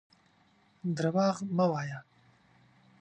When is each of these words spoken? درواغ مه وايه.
درواغ 0.97 1.37
مه 1.55 1.65
وايه. 1.71 1.99